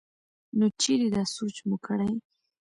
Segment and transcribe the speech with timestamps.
[0.57, 2.09] نو چرې دا سوچ مو کړے